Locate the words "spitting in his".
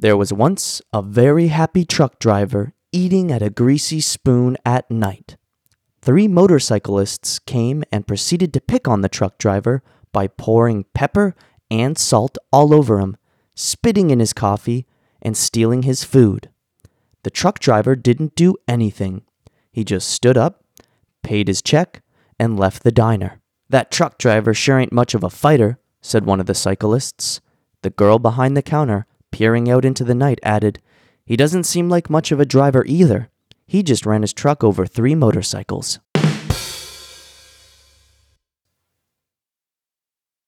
13.54-14.32